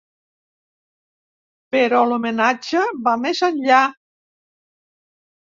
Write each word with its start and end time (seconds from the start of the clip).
Però 1.75 1.99
l'homenatge 2.11 2.83
va 3.09 3.13
més 3.27 3.45
enllà. 3.49 3.83